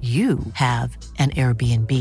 [0.00, 1.92] you have an Airbnb.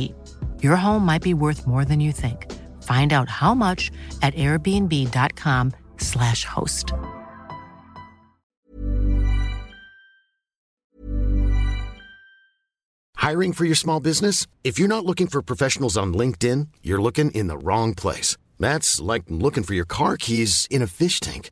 [0.61, 2.53] Your home might be worth more than you think.
[2.83, 3.89] Find out how much
[4.21, 6.93] at airbnb.com/slash host.
[13.15, 14.47] Hiring for your small business?
[14.63, 18.37] If you're not looking for professionals on LinkedIn, you're looking in the wrong place.
[18.57, 21.51] That's like looking for your car keys in a fish tank.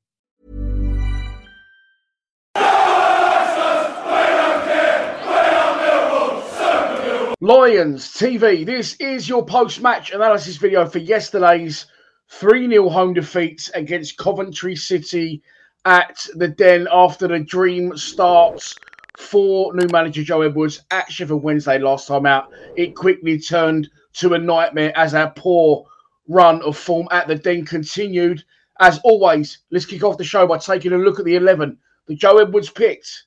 [7.43, 11.87] Lions TV, this is your post match analysis video for yesterday's
[12.29, 15.41] 3 0 home defeat against Coventry City
[15.83, 18.75] at the Den after the dream starts
[19.17, 22.51] for new manager Joe Edwards at Sheffield Wednesday last time out.
[22.77, 25.87] It quickly turned to a nightmare as our poor
[26.27, 28.43] run of form at the Den continued.
[28.79, 31.75] As always, let's kick off the show by taking a look at the 11
[32.05, 33.23] that Joe Edwards picked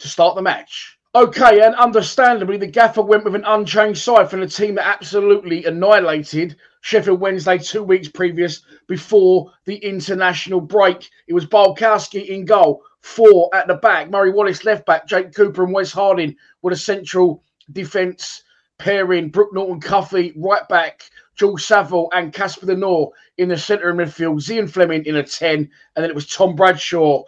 [0.00, 0.98] to start the match.
[1.14, 5.66] Okay, and understandably, the gaffer went with an unchanged side from the team that absolutely
[5.66, 11.10] annihilated Sheffield Wednesday two weeks previous before the international break.
[11.28, 15.64] It was Bialkowski in goal, four at the back, Murray Wallace left back, Jake Cooper
[15.64, 17.42] and Wes Harding with a central
[17.72, 18.44] defence
[18.78, 23.90] pairing, Brooke Norton Cuffy right back, George Saville and Casper De Norre in the centre
[23.90, 27.22] of midfield, Zian Fleming in a 10, and then it was Tom Bradshaw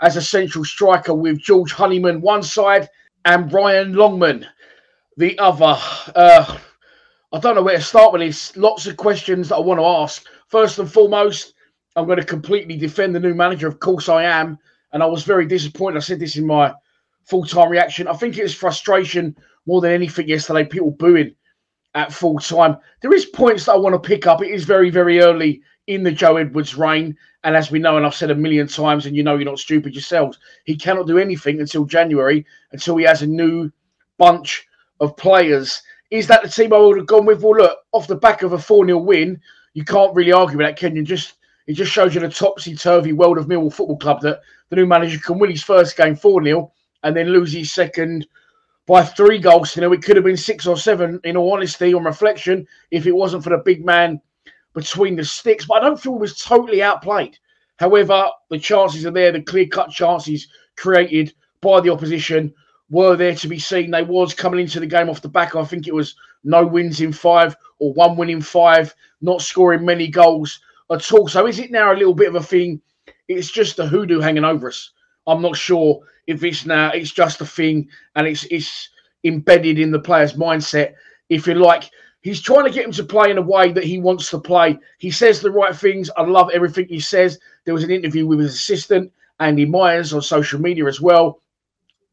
[0.00, 2.88] as a central striker with George Honeyman one side
[3.28, 4.46] and Ryan Longman,
[5.18, 5.76] the other.
[6.16, 6.58] Uh,
[7.30, 8.56] I don't know where to start with this.
[8.56, 10.24] Lots of questions that I want to ask.
[10.46, 11.52] First and foremost,
[11.94, 13.68] I'm going to completely defend the new manager.
[13.68, 14.58] Of course, I am.
[14.94, 15.98] And I was very disappointed.
[15.98, 16.72] I said this in my
[17.24, 18.08] full time reaction.
[18.08, 19.36] I think it was frustration
[19.66, 20.64] more than anything yesterday.
[20.64, 21.34] People booing
[21.94, 22.78] at full time.
[23.02, 24.42] There is points that I want to pick up.
[24.42, 27.16] It is very, very early in the Joe Edwards reign.
[27.42, 29.58] And as we know, and I've said a million times, and you know you're not
[29.58, 33.70] stupid yourselves, he cannot do anything until January, until he has a new
[34.18, 34.66] bunch
[35.00, 35.82] of players.
[36.10, 37.42] Is that the team I would have gone with?
[37.42, 39.40] Well, look, off the back of a 4 0 win,
[39.74, 41.02] you can't really argue with that, can you?
[41.02, 41.34] Just
[41.66, 44.86] It just shows you the topsy turvy world of Millwall Football Club that the new
[44.86, 46.70] manager can win his first game 4 0
[47.02, 48.26] and then lose his second
[48.86, 49.74] by three goals.
[49.74, 53.06] You know, it could have been six or seven, in all honesty, on reflection, if
[53.06, 54.20] it wasn't for the big man
[54.78, 55.66] between the sticks.
[55.66, 57.38] But I don't feel it was totally outplayed.
[57.76, 62.54] However, the chances are there, the clear cut chances created by the opposition
[62.90, 63.90] were there to be seen.
[63.90, 65.54] They was coming into the game off the back.
[65.54, 66.14] I think it was
[66.44, 70.60] no wins in five or one win in five, not scoring many goals
[70.90, 71.28] at all.
[71.28, 72.80] So is it now a little bit of a thing?
[73.28, 74.92] It's just a hoodoo hanging over us.
[75.26, 78.88] I'm not sure if it's now it's just a thing and it's it's
[79.24, 80.94] embedded in the player's mindset.
[81.28, 81.90] If you like,
[82.22, 84.78] he's trying to get him to play in a way that he wants to play.
[84.98, 86.10] He says the right things.
[86.16, 87.38] I love everything he says.
[87.64, 91.40] There was an interview with his assistant, Andy Myers, on social media as well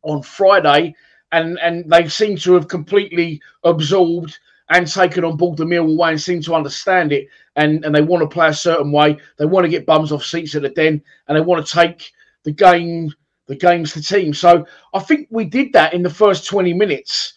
[0.04, 0.96] on Friday,
[1.31, 4.38] and and they seem to have completely absorbed
[4.69, 7.28] and taken on board the Millwall way and seem to understand it.
[7.56, 9.18] And and they want to play a certain way.
[9.38, 12.12] They want to get bums off seats at the den, and they want to take
[12.44, 13.13] the game
[13.48, 14.34] the games the team.
[14.34, 17.34] So I think we did that in the first 20 minutes.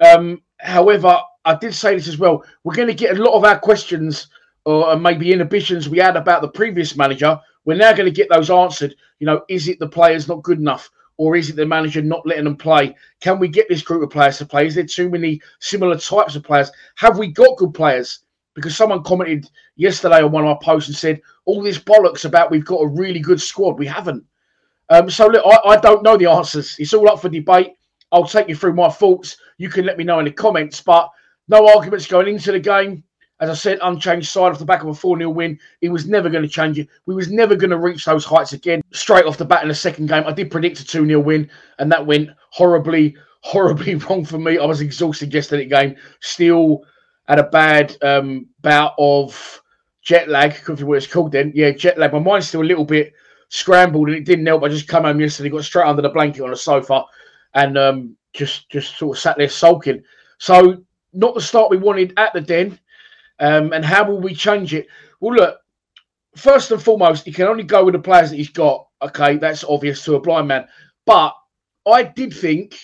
[0.00, 2.44] Um, however, I did say this as well.
[2.62, 4.28] We're going to get a lot of our questions
[4.66, 7.40] or maybe inhibitions we had about the previous manager.
[7.64, 8.94] We're now going to get those answered.
[9.18, 10.90] You know, is it the players not good enough?
[11.16, 12.94] Or is it the manager not letting them play?
[13.20, 14.66] Can we get this group of players to play?
[14.66, 16.70] Is there too many similar types of players?
[16.96, 18.20] Have we got good players?
[18.54, 22.50] Because someone commented yesterday on one of our posts and said, all this bollocks about
[22.50, 23.78] we've got a really good squad.
[23.78, 24.22] We haven't.
[24.90, 26.76] Um, so look, I, I don't know the answers.
[26.78, 27.72] It's all up for debate.
[28.12, 29.38] I'll take you through my thoughts.
[29.56, 30.80] You can let me know in the comments.
[30.82, 31.10] But
[31.48, 33.04] no arguments going into the game.
[33.40, 35.58] As I said, unchanged side off the back of a 4 0 win.
[35.80, 36.88] He was never going to change it.
[37.06, 38.82] We was never going to reach those heights again.
[38.92, 41.48] Straight off the bat in the second game, I did predict a 2 0 win,
[41.78, 44.58] and that went horribly, horribly wrong for me.
[44.58, 45.96] I was exhausted yesterday game.
[46.20, 46.82] Still
[47.28, 49.62] had a bad um, bout of
[50.02, 51.52] jet lag, could be what it's called then.
[51.54, 52.12] Yeah, jet lag.
[52.12, 53.12] My mind's still a little bit
[53.50, 54.64] scrambled and it didn't help.
[54.64, 57.04] I just come home yesterday, got straight under the blanket on the sofa,
[57.54, 60.02] and um, just just sort of sat there sulking.
[60.38, 60.82] So
[61.12, 62.78] not the start we wanted at the den.
[63.40, 64.88] Um, and how will we change it?
[65.20, 65.58] Well, look,
[66.36, 68.86] first and foremost, he can only go with the players that he's got.
[69.02, 70.66] Okay, that's obvious to a blind man.
[71.06, 71.34] But
[71.86, 72.78] I did think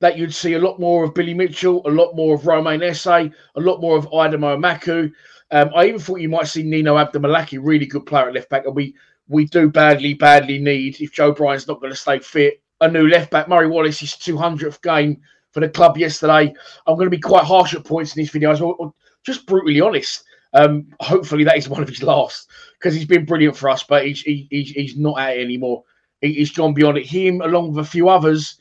[0.00, 3.06] that you'd see a lot more of Billy Mitchell, a lot more of Romain Esse,
[3.06, 5.12] a lot more of Aidomo Emakhu.
[5.50, 8.64] Um, I even thought you might see Nino Abdelmaleki, really good player at left back,
[8.64, 8.94] and we
[9.28, 13.06] we do badly, badly need, if Joe Bryan's not going to stay fit, a new
[13.06, 13.48] left back.
[13.48, 15.20] Murray Wallace, his 200th game
[15.52, 16.52] for the club yesterday.
[16.86, 18.56] I'm going to be quite harsh at points in this video.
[18.58, 18.94] Well,
[19.24, 20.24] just brutally honest.
[20.54, 24.04] Um, hopefully that is one of his last because he's been brilliant for us, but
[24.04, 25.84] he's he, he's, he's not at it anymore.
[26.20, 27.06] He, he's gone beyond it.
[27.06, 28.58] Him, along with a few others,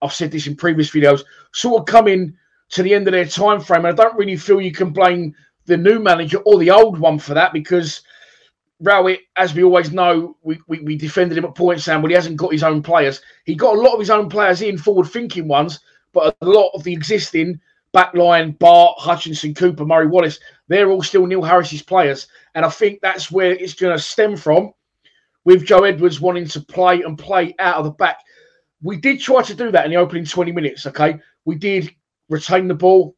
[0.00, 2.36] I've said this in previous videos, sort of coming
[2.70, 3.84] to the end of their time frame.
[3.84, 5.34] And I don't really feel you can blame
[5.66, 8.02] the new manager or the old one for that because–
[8.80, 12.14] Rowett, as we always know, we, we, we defended him at points, Sam, but he
[12.14, 13.20] hasn't got his own players.
[13.44, 15.80] He got a lot of his own players in, forward thinking ones,
[16.14, 17.60] but a lot of the existing
[17.94, 22.26] backline, Bart, Hutchinson, Cooper, Murray Wallace, they're all still Neil Harris's players.
[22.54, 24.72] And I think that's where it's going to stem from
[25.44, 28.18] with Joe Edwards wanting to play and play out of the back.
[28.82, 31.18] We did try to do that in the opening 20 minutes, okay?
[31.44, 31.90] We did
[32.28, 33.16] retain the ball.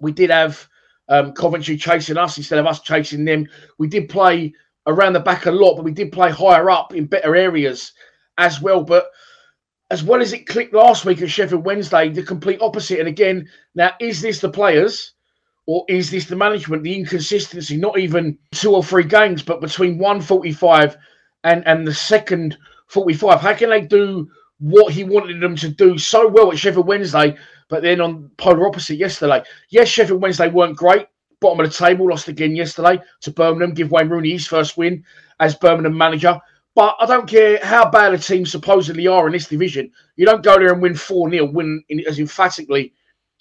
[0.00, 0.68] We did have
[1.08, 3.48] um, Coventry chasing us instead of us chasing them.
[3.78, 4.52] We did play
[4.86, 7.92] around the back a lot, but we did play higher up in better areas
[8.38, 8.82] as well.
[8.82, 9.06] But
[9.90, 12.98] as well as it clicked last week at Sheffield Wednesday, the complete opposite.
[12.98, 15.12] And again, now is this the players
[15.66, 16.82] or is this the management?
[16.82, 20.96] The inconsistency, not even two or three games, but between 145
[21.44, 22.56] and, and the second
[22.88, 23.40] 45.
[23.40, 24.28] How can they do
[24.58, 27.36] what he wanted them to do so well at Sheffield Wednesday,
[27.68, 29.42] but then on polar opposite yesterday?
[29.70, 31.06] Yes, Sheffield Wednesday weren't great,
[31.40, 35.04] bottom of the table, lost again yesterday to Birmingham, give Wayne Rooney his first win
[35.38, 36.40] as Birmingham manager.
[36.76, 39.90] But I don't care how bad a team supposedly are in this division.
[40.16, 42.92] You don't go there and win 4 0, win as emphatically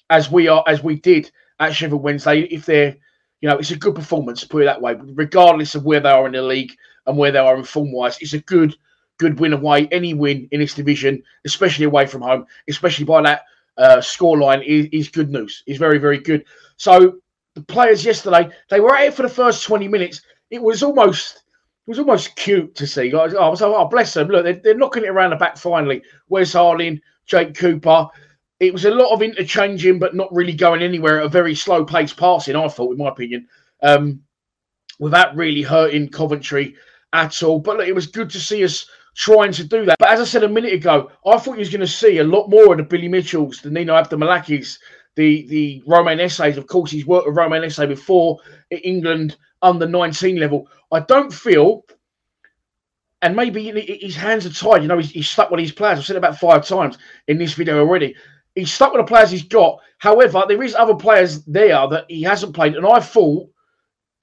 [0.09, 2.43] as we are, as we did at Sheffield Wednesday.
[2.43, 2.95] If they're,
[3.41, 6.25] you know, it's a good performance, put it that way, regardless of where they are
[6.25, 6.71] in the league
[7.07, 8.17] and where they are in form wise.
[8.21, 8.73] It's a good,
[9.17, 9.89] good win away.
[9.91, 13.41] Any win in this division, especially away from home, especially by that
[13.77, 15.61] uh, scoreline, is, is good news.
[15.67, 16.45] Is very, very good.
[16.77, 17.17] So
[17.55, 20.21] the players yesterday, they were at it for the first 20 minutes.
[20.51, 21.43] It was almost
[21.87, 23.13] was almost cute to see.
[23.13, 24.27] I was like, oh, bless them.
[24.27, 26.01] Look, they're, they're knocking it around the back finally.
[26.29, 28.07] Wes Harding, Jake Cooper.
[28.59, 31.85] It was a lot of interchanging, but not really going anywhere at a very slow
[31.85, 33.47] pace passing, I thought, in my opinion,
[33.83, 34.21] um,
[34.99, 36.75] without really hurting Coventry
[37.13, 37.59] at all.
[37.59, 39.97] But look, it was good to see us trying to do that.
[39.99, 42.23] But as I said a minute ago, I thought you was going to see a
[42.23, 44.77] lot more of the Billy Mitchells, the Nino Abdelmalekis,
[45.15, 46.57] the the Romain Esses.
[46.57, 48.39] Of course, he's worked with Romain Esse before
[48.71, 50.67] at England under 19 level.
[50.95, 51.85] I don't feel,
[53.21, 53.71] and maybe
[54.01, 54.81] his hands are tied.
[54.81, 55.99] You know, he's, he's stuck with his players.
[55.99, 56.97] I've said it about five times
[57.27, 58.15] in this video already.
[58.55, 59.79] He's stuck with the players he's got.
[59.97, 63.49] However, there is other players there that he hasn't played, and I thought,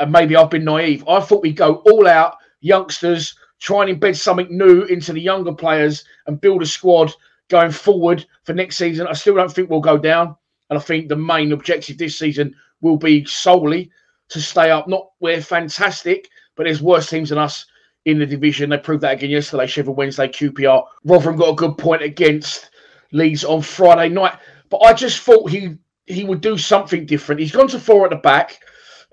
[0.01, 4.17] and maybe I've been naive, I thought we'd go all out youngsters try and embed
[4.17, 7.13] something new into the younger players and build a squad
[7.49, 9.07] going forward for next season.
[9.07, 10.35] I still don't think we'll go down.
[10.69, 13.93] And I think the main objective this season will be solely
[14.31, 14.89] to stay up.
[14.89, 17.67] Not we're fantastic, but there's worse teams than us
[18.05, 18.71] in the division.
[18.71, 20.85] They proved that again yesterday, Sheffield Wednesday, QPR.
[21.05, 22.71] Rotherham got a good point against
[23.13, 24.39] Leeds on Friday night.
[24.71, 27.41] But I just thought he he would do something different.
[27.41, 28.61] He's gone to four at the back.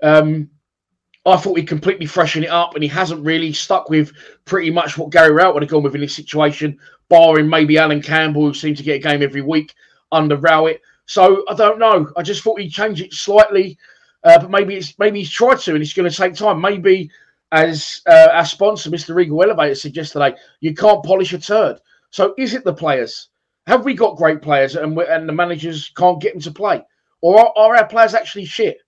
[0.02, 0.50] Um,
[1.26, 4.12] I thought he'd completely freshen it up, and he hasn't really stuck with
[4.46, 6.78] pretty much what Gary Rowett would have gone with in this situation,
[7.08, 9.74] barring maybe Alan Campbell, who seemed to get a game every week
[10.10, 10.80] under Rowett.
[11.04, 12.10] So I don't know.
[12.16, 13.76] I just thought he'd change it slightly,
[14.24, 16.60] uh, but maybe it's maybe he's tried to, and it's going to take time.
[16.60, 17.10] Maybe,
[17.52, 19.14] as uh, our sponsor, Mr.
[19.14, 21.80] Regal Elevator, said yesterday, you can't polish a turd.
[22.10, 23.28] So is it the players?
[23.66, 26.82] Have we got great players, and and the managers can't get them to play,
[27.20, 28.78] or are, are our players actually shit?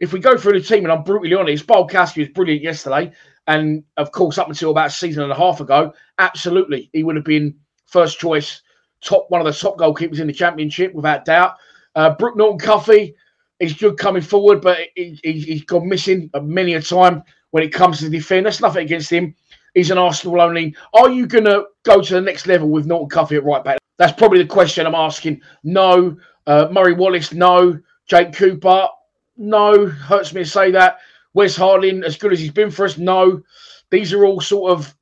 [0.00, 3.12] if we go through the team, and I'm brutally honest, Bialkowski was brilliant yesterday.
[3.46, 7.16] And of course, up until about a season and a half ago, absolutely, he would
[7.16, 8.62] have been first choice,
[9.02, 11.54] top one of the top goalkeepers in the championship, without doubt.
[11.94, 13.14] Uh, Brooke Norton Cuffy
[13.58, 17.72] is good coming forward, but he, he, has gone missing many a time when it
[17.72, 18.46] comes to defend.
[18.46, 19.34] That's nothing against him.
[19.74, 20.74] He's an Arsenal only.
[20.94, 23.78] Are you going to go to the next level with Norton Cuffy at right back?
[23.98, 25.40] That's probably the question I'm asking.
[25.64, 26.16] No.
[26.46, 27.78] Uh, Murray Wallace, no.
[28.06, 28.88] Jake Cooper,
[29.36, 30.98] no, hurts me to say that.
[31.34, 33.42] Wes Harding, as good as he's been for us, no.
[33.90, 34.94] These are all sort of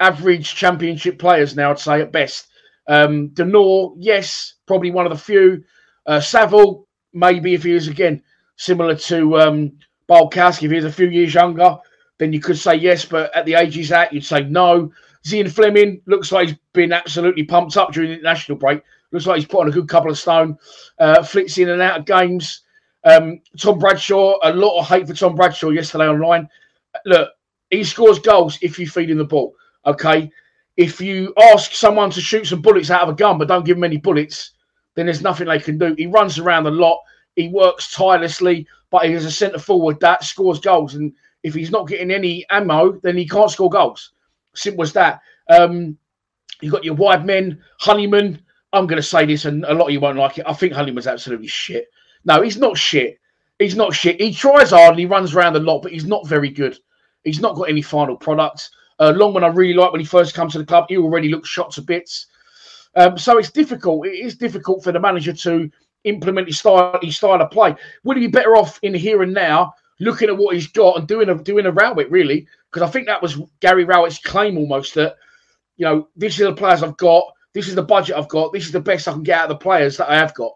[0.00, 2.48] average championship players now, I'd say at best.
[2.88, 5.64] Um, De Norre, yes, probably one of the few.
[6.06, 8.22] Uh, Saville, maybe if he was again
[8.56, 9.72] similar to um,
[10.08, 11.78] Bialkowski, if he was a few years younger,
[12.18, 14.92] then you could say yes, but at the age he's at, you'd say no.
[15.24, 18.82] Zian Fleming looks like he's been absolutely pumped up during the international break.
[19.10, 20.58] Looks like he's put on a good couple of stone.
[20.98, 22.62] Uh, flits in and out of games.
[23.04, 26.48] Um, Tom Bradshaw, a lot of hate for Tom Bradshaw yesterday online.
[27.06, 27.30] Look,
[27.70, 29.54] he scores goals if you feed him the ball.
[29.86, 30.30] Okay.
[30.76, 33.76] If you ask someone to shoot some bullets out of a gun but don't give
[33.76, 34.52] him any bullets,
[34.94, 35.94] then there's nothing they can do.
[35.96, 37.00] He runs around a lot.
[37.36, 40.94] He works tirelessly, but he is a centre forward that scores goals.
[40.94, 41.12] And
[41.42, 44.12] if he's not getting any ammo, then he can't score goals.
[44.54, 45.20] Simple as that.
[45.48, 45.98] Um,
[46.60, 48.40] you've got your wide men, Honeyman.
[48.72, 50.46] I'm going to say this, and a lot of you won't like it.
[50.48, 51.86] I think Honeyman's absolutely shit.
[52.24, 53.18] No, he's not shit.
[53.58, 54.20] He's not shit.
[54.20, 56.76] He tries hard and he runs around a lot, but he's not very good.
[57.22, 58.70] He's not got any final product.
[58.98, 60.86] Uh, Longman, I really like when he first comes to the club.
[60.88, 62.26] He already looks shot to bits.
[62.96, 64.06] Um, so it's difficult.
[64.06, 65.70] It is difficult for the manager to
[66.04, 67.74] implement his style, his style of play.
[68.04, 71.08] Would he be better off in here and now, looking at what he's got and
[71.08, 72.46] doing a doing a Rowett really?
[72.70, 75.16] Because I think that was Gary Rowett's claim almost that
[75.76, 78.66] you know this is the players I've got, this is the budget I've got, this
[78.66, 80.52] is the best I can get out of the players that I have got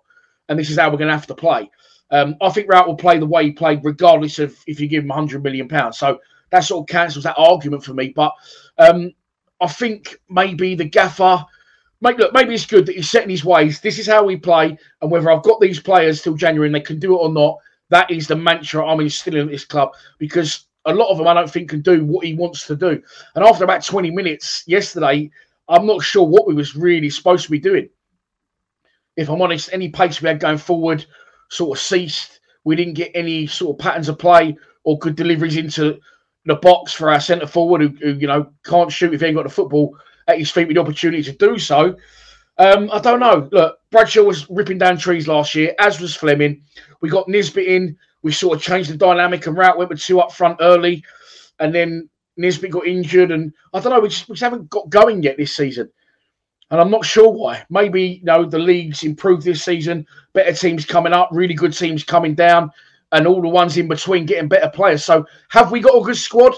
[0.49, 1.71] and this is how we're going to have to play.
[2.11, 5.05] Um, I think Rowett will play the way he played, regardless of if you give
[5.05, 5.99] him 100 million pounds.
[5.99, 6.19] So
[6.51, 8.13] that sort of cancels that argument for me.
[8.15, 8.33] But
[8.79, 9.13] um,
[9.61, 11.45] I think maybe the gaffer,
[12.01, 13.81] make, look, maybe it's good that he's setting his ways.
[13.81, 16.81] This is how we play, and whether I've got these players till January and they
[16.81, 17.59] can do it or not,
[17.91, 21.35] that is the mantra I'm instilling at this club because a lot of them I
[21.35, 23.03] don't think can do what he wants to do.
[23.35, 25.31] And after about 20 minutes yesterday,
[25.69, 27.89] I'm not sure what we was really supposed to be doing
[29.19, 31.05] if I'm honest, any pace we had going forward
[31.51, 32.41] sort of ceased.
[32.65, 35.99] We didn't get any sort of patterns of play or good deliveries into
[36.47, 39.37] the box for our centre forward, who, who, you know can't shoot if he ain't
[39.37, 39.99] got the football
[40.29, 41.97] at his feet with the opportunity to do so.
[42.59, 43.49] Um, I don't know.
[43.51, 46.63] Look, Bradshaw was ripping down trees last year, as was Fleming.
[47.01, 47.97] We got Nisbet in.
[48.23, 51.05] We sort of changed the dynamic, and Rowett went with two up front early,
[51.61, 54.01] and then Nisbet got injured, and I don't know.
[54.01, 55.91] We just, we just haven't got going yet this season
[56.71, 57.65] and I'm not sure why.
[57.71, 62.05] Maybe you know the league's improved this season, better teams coming up, really good teams
[62.05, 62.71] coming down,
[63.13, 65.05] and all the ones in between getting better players.
[65.05, 66.55] So have we got a good squad?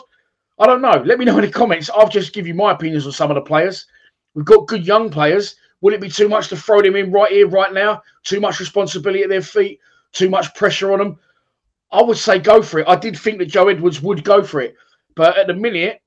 [0.61, 1.02] I don't know.
[1.05, 1.88] Let me know in the comments.
[1.90, 3.87] I've just give you my opinions on some of the players.
[4.35, 5.57] We've got good young players.
[5.81, 8.02] Would it be too much to throw them in right here, right now?
[8.25, 9.81] Too much responsibility at their feet?
[10.12, 11.19] Too much pressure on them?
[11.90, 12.88] I would say go for it.
[12.88, 14.76] I did think that Joe Edwards would go for it,
[15.17, 16.02] but at the minute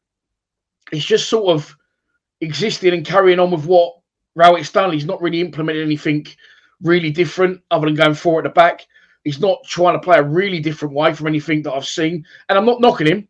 [0.92, 1.76] it's just sort of
[2.42, 3.96] existing and carrying on with what
[4.36, 4.94] done.
[4.94, 6.28] He's not really implementing anything
[6.82, 8.86] really different other than going forward at the back.
[9.24, 12.26] He's not trying to play a really different way from anything that I've seen.
[12.50, 13.28] And I'm not knocking him.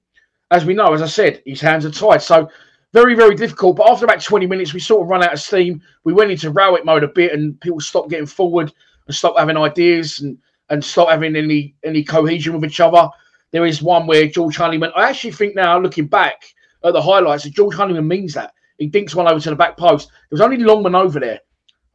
[0.54, 2.22] As we know, as I said, his hands are tied.
[2.22, 2.48] So
[2.94, 3.76] very, very difficult.
[3.76, 5.82] But after about 20 minutes, we sort of run out of steam.
[6.04, 8.72] We went into Rowett mode a bit and people stopped getting forward
[9.08, 10.38] and stopped having ideas and,
[10.70, 13.10] and stopped having any any cohesion with each other.
[13.50, 16.44] There is one where George Honeyman, I actually think now, looking back
[16.84, 18.54] at the highlights, that George Honeyman means that.
[18.78, 20.10] He dinks one over to the back post.
[20.10, 21.40] There was only Longman over there.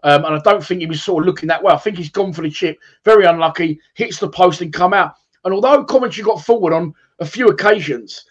[0.03, 1.77] Um, and I don't think he was sort of looking that well.
[1.77, 2.79] I think he's gone for the chip.
[3.05, 3.81] Very unlucky.
[3.95, 5.15] Hits the post and come out.
[5.45, 8.25] And although Coventry got forward on a few occasions,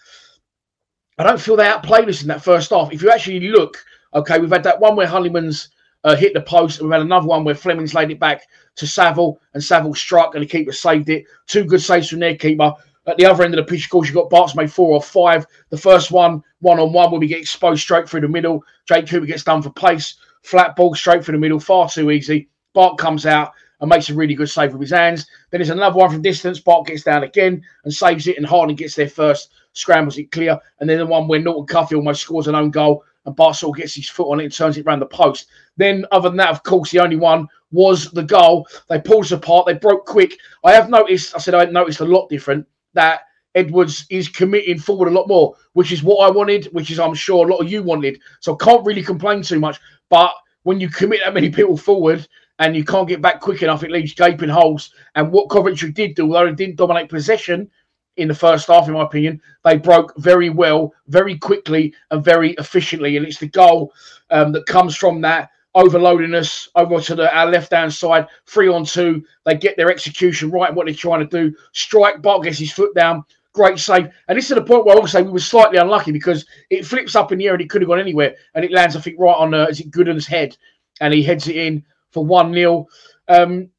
[1.17, 2.93] I don't feel they outplayed us in that first half.
[2.93, 3.83] If you actually look,
[4.13, 5.69] okay, we've had that one where Honeyman's
[6.03, 8.43] uh, hit the post, and we've had another one where Fleming's laid it back
[8.75, 11.25] to Saville, and Saville struck, and the keeper saved it.
[11.47, 12.71] Two good saves from their keeper.
[13.07, 15.01] At the other end of the pitch, of course, you've got Bart's made four or
[15.01, 15.45] five.
[15.69, 18.63] The first one, one on one, where we get exposed straight through the middle.
[18.87, 20.15] Jake Cooper gets done for pace.
[20.43, 22.49] Flat ball straight through the middle, far too easy.
[22.73, 25.27] Bart comes out and makes a really good save with his hands.
[25.51, 26.59] Then there's another one from distance.
[26.59, 30.59] Bart gets down again and saves it, and Harding gets there first, scrambles it clear.
[30.79, 33.77] And then the one where Norton Cuffy almost scores an own goal, and Bart sort
[33.77, 35.47] of gets his foot on it and turns it around the post.
[35.75, 38.67] Then, other than that, of course, the only one was the goal.
[38.89, 39.65] They pulled us apart.
[39.65, 40.39] They broke quick.
[40.63, 43.21] I have noticed, I said I noticed a lot different that
[43.55, 47.13] Edwards is committing forward a lot more, which is what I wanted, which is I'm
[47.13, 48.19] sure a lot of you wanted.
[48.39, 49.79] So I can't really complain too much.
[50.09, 50.31] But
[50.63, 52.27] when you commit that many people forward
[52.59, 54.93] and you can't get back quick enough, it leaves gaping holes.
[55.15, 57.69] And what Coventry did do, although it didn't dominate possession
[58.17, 62.51] in the first half, in my opinion, they broke very well, very quickly, and very
[62.53, 63.15] efficiently.
[63.15, 63.93] And it's the goal
[64.31, 68.67] um, that comes from that overloading us over to the, our left hand side, three
[68.67, 69.23] on two.
[69.45, 71.55] They get their execution right what they're trying to do.
[71.71, 73.23] Strike, Bart gets his foot down,
[73.53, 74.09] great save.
[74.27, 76.85] And this is the point where I will say we were slightly unlucky because it
[76.85, 78.35] flips up in the air and it could have gone anywhere.
[78.55, 80.57] And it lands, I think, right on, uh, is it Gooden's head?
[80.99, 82.87] And he heads it in for 1 0.
[83.27, 83.69] Um,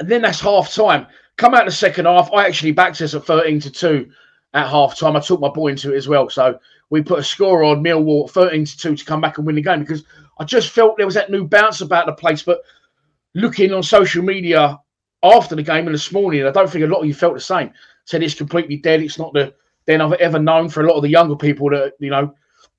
[0.00, 1.06] and then that's half time.
[1.36, 2.32] Come out the second half.
[2.32, 4.10] I actually backed us at 13 to 2
[4.54, 5.16] at half time.
[5.16, 6.28] I took my boy into it as well.
[6.28, 6.58] So
[6.90, 9.62] we put a score on Millwall 13 to 2 to come back and win the
[9.62, 10.04] game because
[10.38, 12.42] I just felt there was that new bounce about the place.
[12.42, 12.60] But
[13.34, 14.78] looking on social media
[15.22, 17.40] after the game and this morning, I don't think a lot of you felt the
[17.40, 17.72] same
[18.04, 19.02] said it's completely dead.
[19.02, 19.54] It's not the
[19.86, 22.34] then I've ever known for a lot of the younger people that you know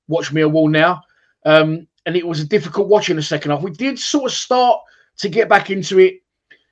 [0.08, 1.02] watch Millwall now.
[1.44, 3.62] Um, and it was a difficult watch in the second half.
[3.62, 4.80] We did sort of start
[5.18, 6.22] to get back into it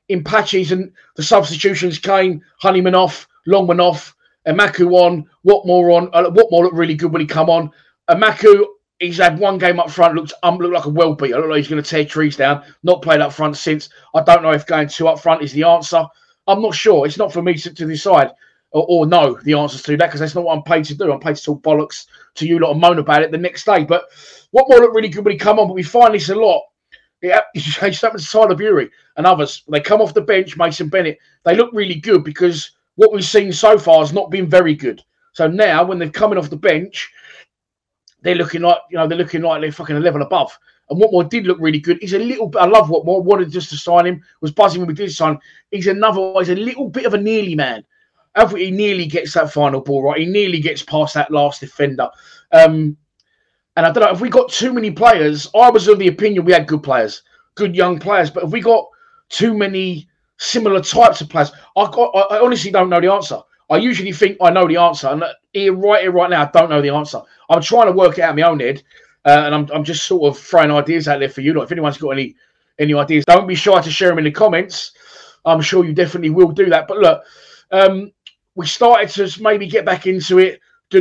[0.09, 2.41] in patches, and the substitutions came.
[2.61, 4.15] Honeyman off, Longman off,
[4.47, 6.11] Emakhu on, Watmore on.
[6.13, 7.71] Uh, Watmore looked really good when he come on.
[8.09, 8.65] Emakhu,
[9.01, 11.35] he's had one game up front, looked um, looked like a well beat.
[11.35, 12.63] I don't know he's going to tear trees down.
[12.83, 13.89] Not played up front since.
[14.15, 16.05] I don't know if going two up front is the answer.
[16.47, 17.07] I'm not sure.
[17.07, 18.31] It's not for me to, to decide
[18.75, 21.13] or, or, know the answers to that because that's not what I'm paid to do.
[21.13, 23.85] I'm paid to talk bollocks to you lot and moan about it the next day.
[23.85, 24.11] But
[24.53, 26.61] Watmore looked really good when he come on, but we find this a lot.
[27.23, 29.63] Yeah, it's happened to Tyler Burey and others.
[29.69, 31.19] They come off the bench, Mason Bennett.
[31.45, 35.03] They look really good because what we've seen so far has not been very good.
[35.33, 37.13] So now, when they're coming off the bench,
[38.23, 40.57] they're looking like you know they're looking like they're fucking a level above.
[40.91, 41.99] And Watmore did look really good.
[42.01, 42.61] He's a little bit.
[42.61, 43.23] I love Watmore.
[43.23, 44.23] Wanted just to sign him.
[44.41, 45.39] Was buzzing when we did sign.
[45.71, 46.35] He's another.
[46.39, 47.85] He's a little bit of a nearly man.
[48.57, 50.21] He nearly gets that final ball right.
[50.21, 52.09] He nearly gets past that last defender.
[52.53, 52.97] Um,
[53.77, 55.49] and I don't know if we got too many players.
[55.55, 57.23] I was of the opinion we had good players,
[57.55, 58.31] good young players.
[58.31, 58.87] But if we got
[59.29, 63.39] too many similar types of players, I, I, I honestly don't know the answer.
[63.71, 66.69] I usually think I know the answer, and here, right here, right now, I don't
[66.69, 67.23] know the answer.
[67.49, 68.83] I'm trying to work it out in my own head.
[69.25, 71.55] Uh, and I'm, I'm just sort of throwing ideas out there for you.
[71.55, 72.37] Like, if anyone's got any
[72.79, 74.93] any ideas, don't be shy to share them in the comments.
[75.45, 76.87] I'm sure you definitely will do that.
[76.89, 77.23] But look,
[77.71, 78.13] um,
[78.55, 80.61] we started to maybe get back into it.
[80.91, 81.01] De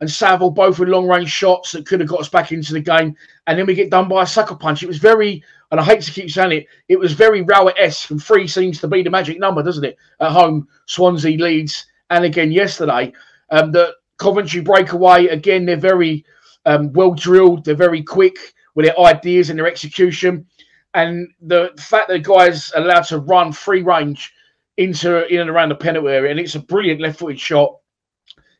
[0.00, 2.80] and Saville both with long range shots that could have got us back into the
[2.80, 3.16] game.
[3.46, 4.82] And then we get done by a sucker punch.
[4.82, 8.10] It was very, and I hate to keep saying it, it was very Rowett esque.
[8.10, 9.96] And three seems to be the magic number, doesn't it?
[10.20, 11.86] At home, Swansea Leeds.
[12.10, 13.12] And again, yesterday,
[13.50, 16.24] um, the Coventry breakaway, again, they're very
[16.66, 17.64] um, well drilled.
[17.64, 18.36] They're very quick
[18.74, 20.46] with their ideas and their execution.
[20.94, 24.32] And the fact that guys allowed to run free range
[24.76, 27.76] into in and around the penalty area, and it's a brilliant left-footed shot.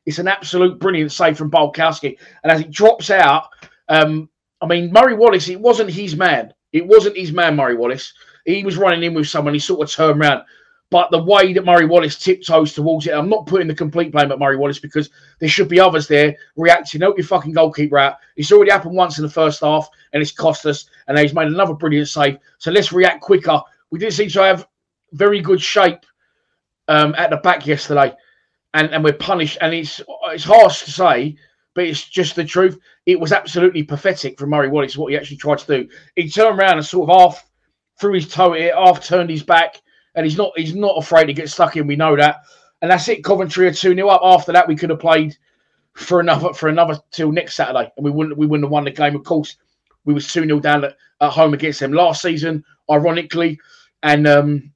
[0.07, 2.19] It's an absolute brilliant save from Bialkowski.
[2.43, 3.49] And as it drops out,
[3.89, 4.29] um,
[4.61, 6.53] I mean, Murray Wallace, it wasn't his man.
[6.73, 8.13] It wasn't his man, Murray Wallace.
[8.45, 9.55] He was running in with someone.
[9.55, 10.43] He sort of turned around.
[10.91, 14.31] But the way that Murray Wallace tiptoes towards it, I'm not putting the complete blame
[14.31, 17.01] at Murray Wallace because there should be others there reacting.
[17.01, 18.19] Help your fucking goalkeeper out.
[18.37, 20.85] It's already happened once in the first half and it's cost us.
[21.09, 22.39] And he's made another brilliant save.
[22.59, 23.61] So let's react quicker.
[23.91, 24.69] We didn't seem to have
[25.15, 26.05] very good shape
[26.89, 28.13] um, at the back yesterday,
[28.75, 29.59] and, and we're punished.
[29.61, 31.37] And it's it's harsh to say,
[31.75, 32.79] but it's just the truth.
[33.07, 35.89] It was absolutely pathetic from Murray Wallace what he actually tried to do.
[36.17, 37.51] He turned around and sort of half
[37.99, 39.81] threw his toe it, half turned his back,
[40.15, 41.87] and he's not he's not afraid to get stuck in.
[41.87, 42.43] We know that,
[42.83, 43.25] and that's it.
[43.25, 44.21] Coventry are two 0 up.
[44.23, 45.37] After that, we could have played
[45.95, 48.91] for another for another till next Saturday, and we wouldn't we wouldn't have won the
[48.91, 49.15] game.
[49.15, 49.57] Of course,
[50.05, 53.59] we was two 0 down at, at, home against them last season, ironically,
[54.03, 54.73] and um,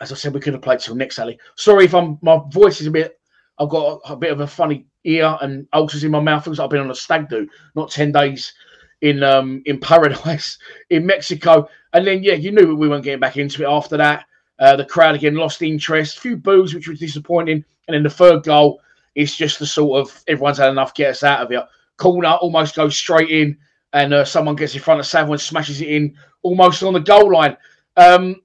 [0.00, 1.38] as I said, we could have played till next Saturday.
[1.56, 3.18] Sorry if I'm my voice is a bit.
[3.58, 6.46] I've got a, bit of a funny ear and ulcers in my mouth.
[6.46, 8.52] Like I've been on a stag do, not ten days
[9.00, 10.58] in um in paradise
[10.90, 11.68] in Mexico.
[11.92, 14.26] And then yeah, you knew we weren't getting back into it after that.
[14.58, 17.64] Uh, the crowd again lost interest, a few boos, which was disappointing.
[17.86, 18.80] And then the third goal
[19.14, 21.66] is just the sort of everyone's had enough, get us out of here.
[21.96, 23.56] Corner almost goes straight in,
[23.92, 27.32] and uh, someone gets in front of Savon, smashes it in almost on the goal
[27.32, 27.56] line.
[27.96, 28.36] Um,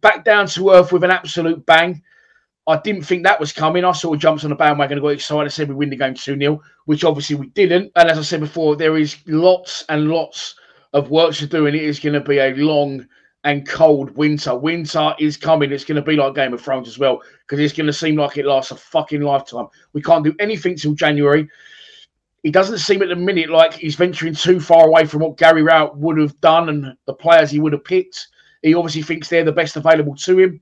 [0.00, 2.02] back down to earth with an absolute bang.
[2.68, 3.84] I didn't think that was coming.
[3.84, 5.46] I of jumped on the bandwagon and got excited.
[5.46, 7.92] I said we win the game 2 0, which obviously we didn't.
[7.94, 10.56] And as I said before, there is lots and lots
[10.92, 13.06] of work to do, and it is going to be a long
[13.44, 14.56] and cold winter.
[14.56, 15.70] Winter is coming.
[15.70, 18.16] It's going to be like Game of Thrones as well, because it's going to seem
[18.16, 19.68] like it lasts a fucking lifetime.
[19.92, 21.48] We can't do anything till January.
[22.42, 25.62] He doesn't seem at the minute like he's venturing too far away from what Gary
[25.62, 28.28] Rowett would have done and the players he would have picked.
[28.62, 30.60] He obviously thinks they're the best available to him.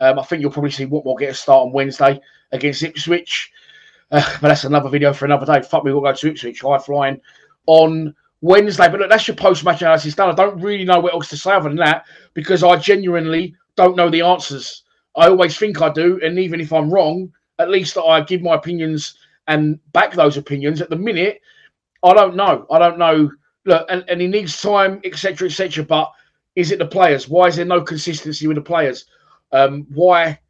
[0.00, 2.20] Um, I think you'll probably see Watmore get a start on Wednesday
[2.52, 3.50] against Ipswich.
[4.10, 5.60] Uh, but that's another video for another day.
[5.62, 7.20] Fuck me, we'll go to Ipswich high flying
[7.66, 8.88] on Wednesday.
[8.88, 10.30] But look, that's your post match analysis done.
[10.30, 13.96] I don't really know what else to say other than that because I genuinely don't
[13.96, 14.84] know the answers.
[15.16, 16.20] I always think I do.
[16.22, 20.80] And even if I'm wrong, at least I give my opinions and back those opinions.
[20.80, 21.40] At the minute,
[22.02, 22.66] I don't know.
[22.70, 23.30] I don't know.
[23.64, 25.84] Look, and, and he needs time, etc., etc.
[25.84, 26.12] But
[26.58, 27.28] is it the players?
[27.28, 29.04] Why is there no consistency with the players?
[29.52, 30.40] Um, why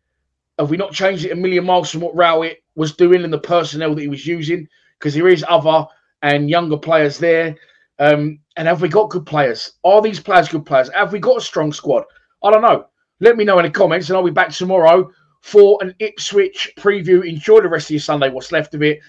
[0.59, 3.38] have we not changed it a million miles from what Rowett was doing and the
[3.38, 4.66] personnel that he was using?
[4.99, 5.85] Because there is other
[6.23, 7.55] and younger players there.
[7.99, 9.73] Um, and have we got good players?
[9.85, 10.90] Are these players good players?
[10.94, 12.05] Have we got a strong squad?
[12.42, 12.87] I don't know.
[13.21, 15.11] Let me know in the comments, and I'll be back tomorrow
[15.42, 17.23] for an Ipswich preview.
[17.29, 19.01] Enjoy the rest of your Sunday, what's left of it.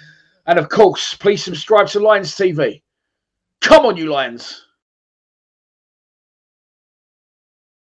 [0.48, 2.82] And of course, please subscribe to Lions TV.
[3.62, 4.66] Come on, you Lions.